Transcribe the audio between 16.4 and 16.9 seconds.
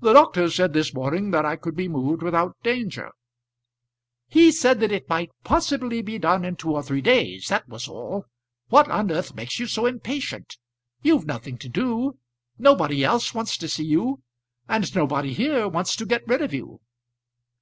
of you."